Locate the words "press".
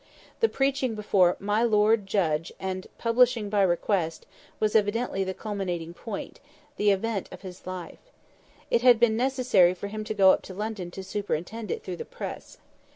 12.05-12.57